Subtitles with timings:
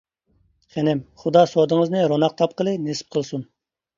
[0.61, 3.45] -خېنىم، خۇدا سودىڭىزنى روناق تاپقىلى نېسىپ قىلسۇن!